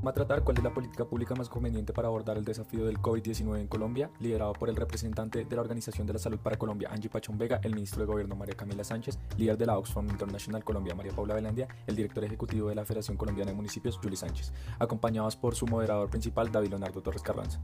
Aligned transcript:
Vamos 0.00 0.12
a 0.12 0.14
tratar 0.14 0.42
cuál 0.44 0.56
es 0.56 0.64
la 0.64 0.72
política 0.72 1.04
pública 1.04 1.34
más 1.34 1.50
conveniente 1.50 1.92
para 1.92 2.08
abordar 2.08 2.38
el 2.38 2.44
desafío 2.46 2.86
del 2.86 3.00
COVID-19 3.00 3.60
en 3.60 3.66
Colombia, 3.66 4.10
liderado 4.18 4.54
por 4.54 4.70
el 4.70 4.76
representante 4.76 5.44
de 5.44 5.54
la 5.54 5.60
Organización 5.60 6.06
de 6.06 6.14
la 6.14 6.18
Salud 6.18 6.38
para 6.38 6.56
Colombia, 6.56 6.88
Angie 6.90 7.10
Pachón 7.10 7.36
Vega, 7.36 7.60
el 7.62 7.74
ministro 7.74 8.00
de 8.00 8.06
Gobierno, 8.06 8.34
María 8.34 8.54
Camila 8.56 8.82
Sánchez, 8.82 9.18
líder 9.36 9.58
de 9.58 9.66
la 9.66 9.76
Oxfam 9.76 10.08
International 10.08 10.64
Colombia, 10.64 10.94
María 10.94 11.12
Paula 11.12 11.34
Velandia, 11.34 11.68
el 11.86 11.96
director 11.96 12.24
ejecutivo 12.24 12.70
de 12.70 12.76
la 12.76 12.86
Federación 12.86 13.18
Colombiana 13.18 13.50
de 13.50 13.56
Municipios, 13.58 13.98
Juli 13.98 14.16
Sánchez, 14.16 14.54
acompañados 14.78 15.36
por 15.36 15.54
su 15.54 15.66
moderador 15.66 16.08
principal, 16.08 16.50
David 16.50 16.70
Leonardo 16.70 17.02
Torres 17.02 17.20
Carranza 17.20 17.60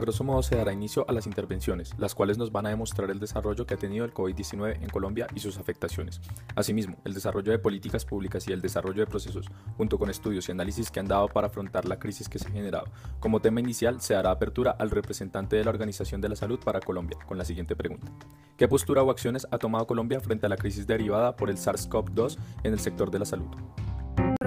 grosso 0.00 0.24
modo 0.24 0.42
se 0.42 0.56
dará 0.56 0.72
inicio 0.72 1.04
a 1.08 1.12
las 1.12 1.26
intervenciones, 1.26 1.94
las 1.98 2.14
cuales 2.14 2.38
nos 2.38 2.50
van 2.50 2.66
a 2.66 2.70
demostrar 2.70 3.10
el 3.10 3.20
desarrollo 3.20 3.66
que 3.66 3.74
ha 3.74 3.76
tenido 3.76 4.04
el 4.04 4.12
COVID-19 4.12 4.82
en 4.82 4.88
Colombia 4.88 5.26
y 5.34 5.40
sus 5.40 5.58
afectaciones. 5.58 6.20
Asimismo, 6.54 6.96
el 7.04 7.14
desarrollo 7.14 7.52
de 7.52 7.58
políticas 7.58 8.04
públicas 8.04 8.48
y 8.48 8.52
el 8.52 8.60
desarrollo 8.60 9.00
de 9.00 9.06
procesos, 9.06 9.46
junto 9.76 9.98
con 9.98 10.10
estudios 10.10 10.48
y 10.48 10.52
análisis 10.52 10.90
que 10.90 11.00
han 11.00 11.08
dado 11.08 11.28
para 11.28 11.46
afrontar 11.46 11.86
la 11.86 11.98
crisis 11.98 12.28
que 12.28 12.38
se 12.38 12.48
ha 12.48 12.52
generado. 12.52 12.86
Como 13.20 13.40
tema 13.40 13.60
inicial, 13.60 14.00
se 14.00 14.14
dará 14.14 14.30
apertura 14.30 14.72
al 14.72 14.90
representante 14.90 15.56
de 15.56 15.64
la 15.64 15.70
Organización 15.70 16.20
de 16.20 16.28
la 16.28 16.36
Salud 16.36 16.58
para 16.64 16.80
Colombia, 16.80 17.18
con 17.26 17.38
la 17.38 17.44
siguiente 17.44 17.76
pregunta. 17.76 18.12
¿Qué 18.56 18.68
postura 18.68 19.02
o 19.02 19.10
acciones 19.10 19.46
ha 19.50 19.58
tomado 19.58 19.86
Colombia 19.86 20.20
frente 20.20 20.46
a 20.46 20.48
la 20.48 20.56
crisis 20.56 20.86
derivada 20.86 21.36
por 21.36 21.50
el 21.50 21.56
SARS-CoV-2 21.56 22.38
en 22.64 22.72
el 22.72 22.80
sector 22.80 23.10
de 23.10 23.18
la 23.18 23.24
salud? 23.24 23.48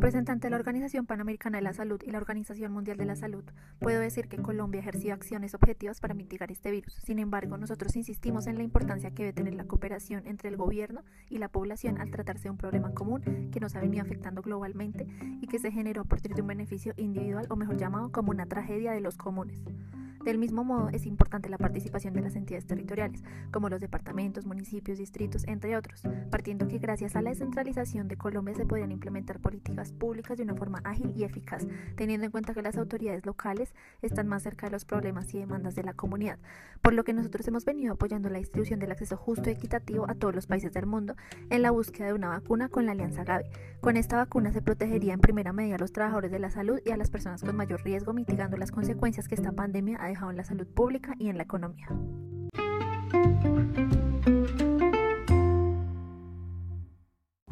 Representante 0.00 0.46
de 0.46 0.50
la 0.52 0.56
Organización 0.56 1.04
Panamericana 1.04 1.58
de 1.58 1.62
la 1.62 1.74
Salud 1.74 2.00
y 2.02 2.10
la 2.10 2.16
Organización 2.16 2.72
Mundial 2.72 2.96
de 2.96 3.04
la 3.04 3.16
Salud, 3.16 3.44
puedo 3.80 4.00
decir 4.00 4.28
que 4.28 4.38
Colombia 4.38 4.80
ha 4.80 4.80
ejercido 4.80 5.12
acciones 5.12 5.54
objetivas 5.54 6.00
para 6.00 6.14
mitigar 6.14 6.50
este 6.50 6.70
virus. 6.70 6.94
Sin 7.04 7.18
embargo, 7.18 7.58
nosotros 7.58 7.94
insistimos 7.96 8.46
en 8.46 8.56
la 8.56 8.62
importancia 8.62 9.10
que 9.10 9.24
debe 9.24 9.34
tener 9.34 9.52
la 9.52 9.66
cooperación 9.66 10.26
entre 10.26 10.48
el 10.48 10.56
gobierno 10.56 11.02
y 11.28 11.36
la 11.36 11.48
población 11.48 12.00
al 12.00 12.10
tratarse 12.10 12.44
de 12.44 12.50
un 12.50 12.56
problema 12.56 12.94
común 12.94 13.50
que 13.52 13.60
nos 13.60 13.76
ha 13.76 13.80
venido 13.80 14.02
afectando 14.02 14.40
globalmente 14.40 15.06
y 15.42 15.46
que 15.48 15.58
se 15.58 15.70
generó 15.70 16.00
a 16.00 16.06
partir 16.06 16.34
de 16.34 16.40
un 16.40 16.48
beneficio 16.48 16.94
individual 16.96 17.44
o 17.50 17.56
mejor 17.56 17.76
llamado 17.76 18.10
como 18.10 18.30
una 18.30 18.46
tragedia 18.46 18.92
de 18.92 19.02
los 19.02 19.18
comunes. 19.18 19.62
Del 20.24 20.36
mismo 20.36 20.64
modo, 20.64 20.90
es 20.90 21.06
importante 21.06 21.48
la 21.48 21.56
participación 21.56 22.12
de 22.12 22.20
las 22.20 22.36
entidades 22.36 22.66
territoriales, 22.66 23.24
como 23.50 23.70
los 23.70 23.80
departamentos, 23.80 24.44
municipios, 24.44 24.98
distritos, 24.98 25.46
entre 25.46 25.78
otros, 25.78 26.02
partiendo 26.30 26.68
que 26.68 26.78
gracias 26.78 27.16
a 27.16 27.22
la 27.22 27.30
descentralización 27.30 28.06
de 28.06 28.18
Colombia 28.18 28.54
se 28.54 28.66
pueden 28.66 28.92
implementar 28.92 29.40
políticas 29.40 29.92
públicas 29.92 30.36
de 30.36 30.42
una 30.42 30.54
forma 30.54 30.82
ágil 30.84 31.14
y 31.16 31.24
eficaz, 31.24 31.66
teniendo 31.96 32.26
en 32.26 32.32
cuenta 32.32 32.52
que 32.52 32.60
las 32.60 32.76
autoridades 32.76 33.24
locales 33.24 33.72
están 34.02 34.28
más 34.28 34.42
cerca 34.42 34.66
de 34.66 34.72
los 34.72 34.84
problemas 34.84 35.32
y 35.32 35.38
demandas 35.38 35.74
de 35.74 35.84
la 35.84 35.94
comunidad, 35.94 36.38
por 36.82 36.92
lo 36.92 37.02
que 37.02 37.14
nosotros 37.14 37.48
hemos 37.48 37.64
venido 37.64 37.94
apoyando 37.94 38.28
la 38.28 38.38
distribución 38.38 38.78
del 38.78 38.92
acceso 38.92 39.16
justo 39.16 39.48
y 39.48 39.54
equitativo 39.54 40.04
a 40.10 40.14
todos 40.14 40.34
los 40.34 40.46
países 40.46 40.72
del 40.74 40.84
mundo 40.84 41.16
en 41.48 41.62
la 41.62 41.70
búsqueda 41.70 42.08
de 42.08 42.12
una 42.14 42.28
vacuna 42.28 42.68
con 42.68 42.84
la 42.84 42.92
Alianza 42.92 43.24
Gavi. 43.24 43.46
Con 43.80 43.96
esta 43.96 44.16
vacuna 44.16 44.52
se 44.52 44.60
protegería 44.60 45.14
en 45.14 45.20
primera 45.20 45.54
medida 45.54 45.76
a 45.76 45.78
los 45.78 45.92
trabajadores 45.92 46.30
de 46.30 46.38
la 46.38 46.50
salud 46.50 46.78
y 46.84 46.90
a 46.90 46.98
las 46.98 47.10
personas 47.10 47.42
con 47.42 47.56
mayor 47.56 47.82
riesgo, 47.82 48.12
mitigando 48.12 48.58
las 48.58 48.70
consecuencias 48.70 49.26
que 49.26 49.34
esta 49.34 49.52
pandemia 49.52 49.96
ha 49.98 50.09
dejado 50.10 50.30
en 50.30 50.36
la 50.36 50.44
salud 50.44 50.66
pública 50.66 51.14
y 51.18 51.28
en 51.28 51.36
la 51.36 51.44
economía. 51.44 51.88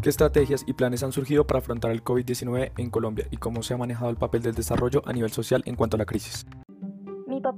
¿Qué 0.00 0.10
estrategias 0.10 0.64
y 0.66 0.74
planes 0.74 1.02
han 1.02 1.12
surgido 1.12 1.46
para 1.46 1.58
afrontar 1.58 1.90
el 1.90 2.04
COVID-19 2.04 2.72
en 2.76 2.90
Colombia 2.90 3.26
y 3.32 3.36
cómo 3.36 3.62
se 3.62 3.74
ha 3.74 3.76
manejado 3.76 4.10
el 4.10 4.16
papel 4.16 4.42
del 4.42 4.54
desarrollo 4.54 5.02
a 5.04 5.12
nivel 5.12 5.32
social 5.32 5.62
en 5.66 5.74
cuanto 5.74 5.96
a 5.96 5.98
la 5.98 6.06
crisis? 6.06 6.46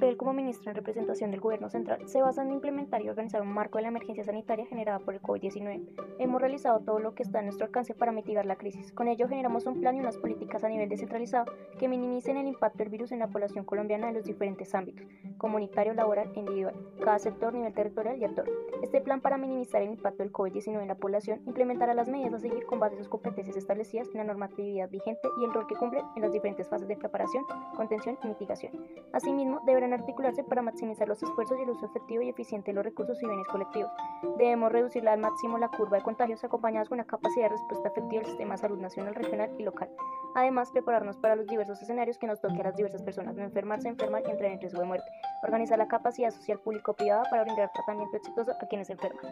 Papel 0.00 0.16
como 0.16 0.32
ministro 0.32 0.70
en 0.70 0.76
representación 0.76 1.30
del 1.30 1.40
Gobierno 1.40 1.68
Central 1.68 2.08
se 2.08 2.22
basa 2.22 2.40
en 2.40 2.52
implementar 2.52 3.02
y 3.02 3.10
organizar 3.10 3.42
un 3.42 3.52
marco 3.52 3.76
de 3.76 3.82
la 3.82 3.88
emergencia 3.88 4.24
sanitaria 4.24 4.64
generada 4.64 4.98
por 4.98 5.12
el 5.12 5.20
COVID-19. 5.20 6.16
Hemos 6.18 6.40
realizado 6.40 6.80
todo 6.80 7.00
lo 7.00 7.14
que 7.14 7.22
está 7.22 7.40
a 7.40 7.42
nuestro 7.42 7.66
alcance 7.66 7.92
para 7.92 8.10
mitigar 8.10 8.46
la 8.46 8.56
crisis. 8.56 8.92
Con 8.92 9.08
ello 9.08 9.28
generamos 9.28 9.66
un 9.66 9.78
plan 9.78 9.96
y 9.96 10.00
unas 10.00 10.16
políticas 10.16 10.64
a 10.64 10.70
nivel 10.70 10.88
descentralizado 10.88 11.52
que 11.78 11.86
minimicen 11.86 12.38
el 12.38 12.46
impacto 12.46 12.78
del 12.78 12.88
virus 12.88 13.12
en 13.12 13.18
la 13.18 13.28
población 13.28 13.66
colombiana 13.66 14.08
en 14.08 14.14
los 14.14 14.24
diferentes 14.24 14.74
ámbitos, 14.74 15.06
comunitario, 15.36 15.92
laboral 15.92 16.32
e 16.34 16.38
individual, 16.38 16.74
cada 17.04 17.18
sector, 17.18 17.52
nivel 17.52 17.74
territorial 17.74 18.16
y 18.16 18.24
actor. 18.24 18.48
Este 18.82 19.02
plan 19.02 19.20
para 19.20 19.36
minimizar 19.36 19.82
el 19.82 19.90
impacto 19.90 20.22
del 20.22 20.32
COVID-19 20.32 20.80
en 20.80 20.88
la 20.88 20.94
población 20.94 21.42
implementará 21.44 21.92
las 21.92 22.08
medidas 22.08 22.32
a 22.32 22.38
seguir 22.38 22.64
con 22.64 22.80
base 22.80 22.94
a 22.94 22.98
sus 22.98 23.08
competencias 23.10 23.58
establecidas 23.58 24.08
en 24.12 24.16
la 24.16 24.24
normatividad 24.24 24.88
vigente 24.88 25.28
y 25.38 25.44
el 25.44 25.52
rol 25.52 25.66
que 25.66 25.76
cumple 25.76 26.02
en 26.16 26.22
las 26.22 26.32
diferentes 26.32 26.66
fases 26.70 26.88
de 26.88 26.96
preparación, 26.96 27.44
contención 27.76 28.16
y 28.24 28.28
mitigación. 28.28 28.72
Asimismo, 29.12 29.60
deberán 29.66 29.89
articularse 29.92 30.44
para 30.44 30.62
maximizar 30.62 31.08
los 31.08 31.22
esfuerzos 31.22 31.58
y 31.58 31.62
el 31.62 31.70
uso 31.70 31.86
efectivo 31.86 32.22
y 32.22 32.28
eficiente 32.28 32.70
de 32.70 32.74
los 32.74 32.84
recursos 32.84 33.20
y 33.22 33.26
bienes 33.26 33.46
colectivos. 33.48 33.90
Debemos 34.38 34.72
reducir 34.72 35.08
al 35.08 35.20
máximo 35.20 35.58
la 35.58 35.68
curva 35.68 35.98
de 35.98 36.02
contagios 36.02 36.42
acompañados 36.44 36.88
con 36.88 36.96
una 36.96 37.06
capacidad 37.06 37.44
de 37.44 37.56
respuesta 37.56 37.88
efectiva 37.88 38.22
del 38.22 38.30
sistema 38.30 38.54
de 38.54 38.58
salud 38.58 38.78
nacional, 38.78 39.14
regional 39.14 39.50
y 39.58 39.62
local. 39.62 39.90
Además, 40.34 40.70
prepararnos 40.70 41.16
para 41.16 41.36
los 41.36 41.46
diversos 41.46 41.80
escenarios 41.82 42.18
que 42.18 42.26
nos 42.26 42.40
toque 42.40 42.60
a 42.60 42.64
las 42.64 42.76
diversas 42.76 43.02
personas, 43.02 43.34
no 43.34 43.42
enfermarse, 43.42 43.88
enfermar 43.88 44.22
y 44.26 44.30
entrar 44.30 44.52
en 44.52 44.60
riesgo 44.60 44.80
de 44.80 44.86
muerte. 44.86 45.06
Organizar 45.42 45.78
la 45.78 45.88
capacidad 45.88 46.30
social 46.30 46.60
público-privada 46.60 47.24
para 47.30 47.44
brindar 47.44 47.70
tratamiento 47.72 48.16
exitoso 48.16 48.52
a 48.52 48.66
quienes 48.66 48.90
enferman. 48.90 49.24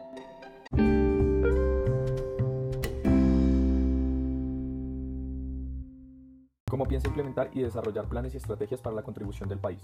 ¿Cómo 6.68 6.86
piensa 6.86 7.08
implementar 7.08 7.50
y 7.54 7.62
desarrollar 7.62 8.06
planes 8.08 8.34
y 8.34 8.36
estrategias 8.36 8.82
para 8.82 8.94
la 8.94 9.02
contribución 9.02 9.48
del 9.48 9.58
país? 9.58 9.80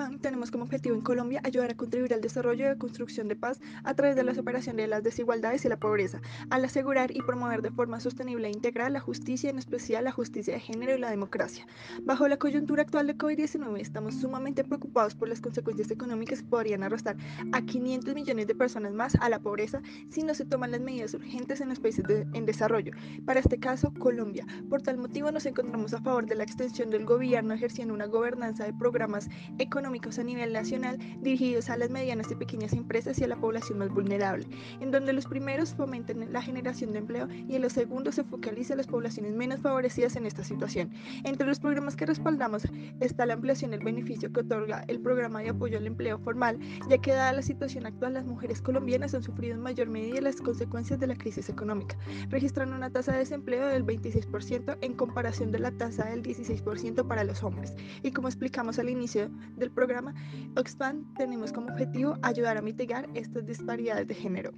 OSPAN 0.00 0.18
tenemos 0.18 0.50
como 0.50 0.64
objetivo 0.64 0.94
en 0.94 1.02
Colombia 1.02 1.40
ayudar 1.44 1.70
a 1.70 1.76
contribuir 1.76 2.14
al 2.14 2.22
desarrollo 2.22 2.64
y 2.64 2.68
la 2.68 2.76
construcción 2.76 3.28
de 3.28 3.36
paz 3.36 3.60
a 3.84 3.94
través 3.94 4.16
de 4.16 4.22
la 4.22 4.34
superación 4.34 4.76
de 4.76 4.86
las 4.86 5.02
desigualdades 5.02 5.64
y 5.64 5.68
la 5.68 5.78
pobreza, 5.78 6.22
al 6.48 6.64
asegurar 6.64 7.14
y 7.14 7.20
promover 7.20 7.60
de 7.60 7.70
forma 7.70 8.00
sostenible 8.00 8.48
e 8.48 8.50
integral 8.50 8.94
la 8.94 9.00
justicia, 9.00 9.50
en 9.50 9.58
especial 9.58 10.04
la 10.04 10.12
justicia 10.12 10.54
de 10.54 10.60
género 10.60 10.94
y 10.94 10.98
la 10.98 11.10
democracia. 11.10 11.66
Bajo 12.02 12.28
la 12.28 12.38
coyuntura 12.38 12.82
actual 12.82 13.08
de 13.08 13.18
COVID-19 13.18 13.78
estamos 13.78 14.14
sumamente 14.14 14.64
preocupados 14.64 15.14
por 15.14 15.28
las 15.28 15.40
consecuencias 15.40 15.90
económicas 15.90 16.40
que 16.40 16.48
podrían 16.48 16.82
arrastrar 16.82 17.16
a 17.52 17.60
500 17.60 18.14
millones 18.14 18.46
de 18.46 18.54
personas 18.54 18.94
más 18.94 19.16
a 19.16 19.28
la 19.28 19.40
pobreza 19.40 19.82
si 20.08 20.22
no 20.22 20.34
se 20.34 20.46
toman 20.46 20.70
las 20.70 20.80
medidas 20.80 21.12
urgentes 21.12 21.60
en 21.60 21.68
los 21.68 21.80
países 21.80 22.06
en 22.32 22.46
desarrollo, 22.46 22.92
para 23.26 23.40
este 23.40 23.58
caso 23.58 23.92
Colombia. 23.98 24.46
Por 24.70 24.80
tal 24.80 24.96
motivo 24.96 25.30
nos 25.30 25.44
encontramos 25.44 25.92
a 25.92 26.00
favor 26.00 26.24
de 26.26 26.36
la 26.36 26.44
extensión 26.44 26.88
del 26.88 27.04
gobierno 27.04 27.52
ejerciendo 27.52 27.92
una 27.92 28.06
gobernanza 28.06 28.64
de 28.64 28.72
programas 28.72 29.28
económicos 29.58 29.89
a 29.90 30.22
nivel 30.22 30.52
nacional 30.52 30.98
dirigidos 31.20 31.68
a 31.68 31.76
las 31.76 31.90
medianas 31.90 32.30
y 32.30 32.36
pequeñas 32.36 32.72
empresas 32.74 33.18
y 33.18 33.24
a 33.24 33.26
la 33.26 33.36
población 33.36 33.78
más 33.78 33.88
vulnerable, 33.90 34.46
en 34.80 34.92
donde 34.92 35.12
los 35.12 35.26
primeros 35.26 35.74
fomenten 35.74 36.32
la 36.32 36.42
generación 36.42 36.92
de 36.92 37.00
empleo 37.00 37.28
y 37.48 37.56
en 37.56 37.62
los 37.62 37.72
segundos 37.72 38.14
se 38.14 38.24
focaliza 38.24 38.74
a 38.74 38.76
las 38.76 38.86
poblaciones 38.86 39.34
menos 39.34 39.60
favorecidas 39.60 40.14
en 40.14 40.26
esta 40.26 40.44
situación. 40.44 40.92
Entre 41.24 41.46
los 41.46 41.58
programas 41.58 41.96
que 41.96 42.06
respaldamos 42.06 42.68
está 43.00 43.26
la 43.26 43.34
ampliación 43.34 43.72
del 43.72 43.82
beneficio 43.82 44.32
que 44.32 44.40
otorga 44.40 44.84
el 44.86 45.00
programa 45.00 45.40
de 45.40 45.50
apoyo 45.50 45.78
al 45.78 45.86
empleo 45.86 46.18
formal, 46.20 46.60
ya 46.88 46.98
que 46.98 47.12
dada 47.12 47.32
la 47.32 47.42
situación 47.42 47.84
actual 47.84 48.14
las 48.14 48.24
mujeres 48.24 48.62
colombianas 48.62 49.14
han 49.14 49.24
sufrido 49.24 49.54
en 49.54 49.60
mayor 49.60 49.88
medida 49.88 50.20
las 50.20 50.36
consecuencias 50.36 51.00
de 51.00 51.08
la 51.08 51.16
crisis 51.16 51.48
económica, 51.48 51.96
registrando 52.28 52.76
una 52.76 52.90
tasa 52.90 53.12
de 53.12 53.18
desempleo 53.18 53.66
del 53.66 53.84
26% 53.84 54.78
en 54.80 54.94
comparación 54.94 55.50
de 55.50 55.58
la 55.58 55.72
tasa 55.72 56.04
del 56.04 56.22
16% 56.22 57.06
para 57.08 57.24
los 57.24 57.42
hombres. 57.42 57.74
Y 58.02 58.12
como 58.12 58.28
explicamos 58.28 58.78
al 58.78 58.88
inicio 58.88 59.30
del 59.56 59.70
programa 59.80 60.14
Oxfam 60.56 61.14
tenemos 61.14 61.52
como 61.52 61.68
objetivo 61.68 62.18
ayudar 62.20 62.58
a 62.58 62.60
mitigar 62.60 63.08
estas 63.14 63.46
disparidades 63.46 64.06
de 64.06 64.14
género. 64.14 64.52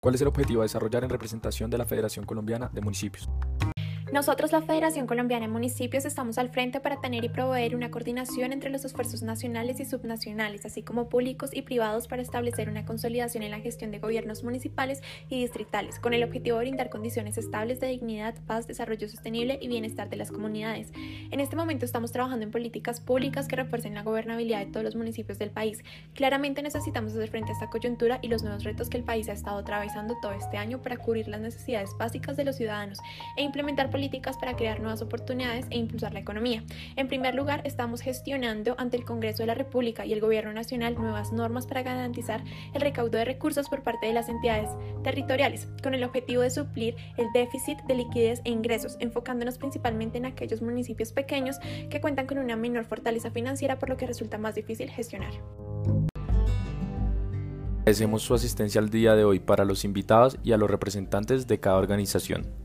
¿Cuál 0.00 0.16
es 0.16 0.20
el 0.22 0.26
objetivo 0.26 0.62
a 0.62 0.64
desarrollar 0.64 1.04
en 1.04 1.10
representación 1.10 1.70
de 1.70 1.78
la 1.78 1.84
Federación 1.84 2.26
Colombiana 2.26 2.70
de 2.74 2.80
Municipios? 2.80 3.28
Nosotros, 4.12 4.50
la 4.50 4.60
Federación 4.60 5.06
Colombiana 5.06 5.46
de 5.46 5.52
Municipios, 5.52 6.04
estamos 6.04 6.36
al 6.36 6.48
frente 6.48 6.80
para 6.80 7.00
tener 7.00 7.24
y 7.24 7.28
proveer 7.28 7.76
una 7.76 7.92
coordinación 7.92 8.52
entre 8.52 8.68
los 8.68 8.84
esfuerzos 8.84 9.22
nacionales 9.22 9.78
y 9.78 9.84
subnacionales, 9.84 10.66
así 10.66 10.82
como 10.82 11.08
públicos 11.08 11.50
y 11.52 11.62
privados, 11.62 12.08
para 12.08 12.20
establecer 12.20 12.68
una 12.68 12.84
consolidación 12.84 13.44
en 13.44 13.52
la 13.52 13.60
gestión 13.60 13.92
de 13.92 14.00
gobiernos 14.00 14.42
municipales 14.42 15.00
y 15.28 15.40
distritales, 15.40 16.00
con 16.00 16.12
el 16.12 16.24
objetivo 16.24 16.58
de 16.58 16.64
brindar 16.64 16.90
condiciones 16.90 17.38
estables 17.38 17.78
de 17.78 17.86
dignidad, 17.86 18.34
paz, 18.48 18.66
desarrollo 18.66 19.08
sostenible 19.08 19.60
y 19.62 19.68
bienestar 19.68 20.10
de 20.10 20.16
las 20.16 20.32
comunidades. 20.32 20.90
En 21.30 21.38
este 21.38 21.54
momento 21.54 21.84
estamos 21.84 22.10
trabajando 22.10 22.44
en 22.44 22.50
políticas 22.50 23.00
públicas 23.00 23.46
que 23.46 23.54
refuercen 23.54 23.94
la 23.94 24.02
gobernabilidad 24.02 24.58
de 24.58 24.72
todos 24.72 24.82
los 24.82 24.96
municipios 24.96 25.38
del 25.38 25.50
país. 25.50 25.84
Claramente 26.14 26.64
necesitamos 26.64 27.12
hacer 27.12 27.30
frente 27.30 27.52
a 27.52 27.54
esta 27.54 27.70
coyuntura 27.70 28.18
y 28.22 28.26
los 28.26 28.42
nuevos 28.42 28.64
retos 28.64 28.90
que 28.90 28.96
el 28.96 29.04
país 29.04 29.28
ha 29.28 29.34
estado 29.34 29.58
atravesando 29.58 30.16
todo 30.20 30.32
este 30.32 30.56
año 30.56 30.82
para 30.82 30.96
cubrir 30.96 31.28
las 31.28 31.40
necesidades 31.40 31.90
básicas 31.96 32.36
de 32.36 32.42
los 32.42 32.56
ciudadanos 32.56 32.98
e 33.36 33.44
implementar 33.44 33.86
políticas 33.86 33.99
políticas 34.00 34.38
para 34.38 34.56
crear 34.56 34.80
nuevas 34.80 35.02
oportunidades 35.02 35.66
e 35.68 35.76
impulsar 35.76 36.14
la 36.14 36.20
economía. 36.20 36.64
En 36.96 37.06
primer 37.06 37.34
lugar, 37.34 37.60
estamos 37.66 38.00
gestionando 38.00 38.74
ante 38.78 38.96
el 38.96 39.04
Congreso 39.04 39.42
de 39.42 39.48
la 39.48 39.54
República 39.54 40.06
y 40.06 40.14
el 40.14 40.22
Gobierno 40.22 40.54
Nacional 40.54 40.94
nuevas 40.94 41.32
normas 41.32 41.66
para 41.66 41.82
garantizar 41.82 42.42
el 42.72 42.80
recaudo 42.80 43.18
de 43.18 43.26
recursos 43.26 43.68
por 43.68 43.82
parte 43.82 44.06
de 44.06 44.14
las 44.14 44.30
entidades 44.30 44.70
territoriales, 45.04 45.68
con 45.82 45.92
el 45.92 46.02
objetivo 46.02 46.40
de 46.40 46.48
suplir 46.48 46.96
el 47.18 47.26
déficit 47.34 47.76
de 47.82 47.94
liquidez 47.94 48.40
e 48.46 48.50
ingresos, 48.50 48.96
enfocándonos 49.00 49.58
principalmente 49.58 50.16
en 50.16 50.24
aquellos 50.24 50.62
municipios 50.62 51.12
pequeños 51.12 51.58
que 51.90 52.00
cuentan 52.00 52.26
con 52.26 52.38
una 52.38 52.56
menor 52.56 52.86
fortaleza 52.86 53.30
financiera, 53.30 53.78
por 53.78 53.90
lo 53.90 53.98
que 53.98 54.06
resulta 54.06 54.38
más 54.38 54.54
difícil 54.54 54.88
gestionar. 54.88 55.32
Agradecemos 57.80 58.22
su 58.22 58.32
asistencia 58.32 58.80
al 58.80 58.88
día 58.88 59.14
de 59.14 59.24
hoy 59.24 59.40
para 59.40 59.66
los 59.66 59.84
invitados 59.84 60.38
y 60.42 60.52
a 60.52 60.56
los 60.56 60.70
representantes 60.70 61.46
de 61.46 61.60
cada 61.60 61.76
organización. 61.76 62.59